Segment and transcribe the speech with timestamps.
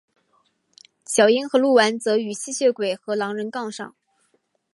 [1.05, 3.95] 小樱和鹿丸则与吸血鬼和狼人杠上。